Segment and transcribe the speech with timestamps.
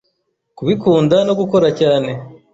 [0.57, 2.11] kubikunda no gukora cyane..